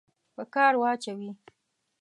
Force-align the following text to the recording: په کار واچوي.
په 0.35 0.43
کار 0.55 0.73
واچوي. 0.81 1.31